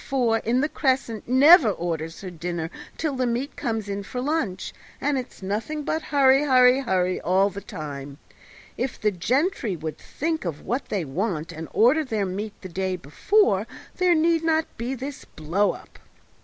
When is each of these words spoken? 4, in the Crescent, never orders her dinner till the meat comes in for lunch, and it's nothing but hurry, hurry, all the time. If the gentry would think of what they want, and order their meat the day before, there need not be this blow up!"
4, 0.03 0.39
in 0.39 0.61
the 0.61 0.67
Crescent, 0.67 1.27
never 1.27 1.69
orders 1.69 2.21
her 2.21 2.31
dinner 2.31 2.71
till 2.97 3.15
the 3.15 3.27
meat 3.27 3.55
comes 3.55 3.87
in 3.87 4.01
for 4.01 4.19
lunch, 4.19 4.73
and 4.99 5.15
it's 5.15 5.43
nothing 5.43 5.83
but 5.83 6.01
hurry, 6.01 6.41
hurry, 6.43 7.21
all 7.21 7.51
the 7.51 7.61
time. 7.61 8.17
If 8.77 8.99
the 8.99 9.11
gentry 9.11 9.75
would 9.75 9.99
think 9.99 10.43
of 10.43 10.65
what 10.65 10.89
they 10.89 11.05
want, 11.05 11.51
and 11.51 11.67
order 11.71 12.03
their 12.03 12.25
meat 12.25 12.59
the 12.61 12.69
day 12.69 12.95
before, 12.95 13.67
there 13.97 14.15
need 14.15 14.43
not 14.43 14.65
be 14.75 14.95
this 14.95 15.23
blow 15.23 15.73
up!" 15.73 15.99